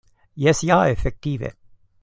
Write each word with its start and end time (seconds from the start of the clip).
Jes 0.45 0.61
ja, 0.69 0.79
efektive. 0.95 1.55